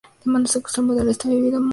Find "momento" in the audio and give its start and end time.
1.29-1.53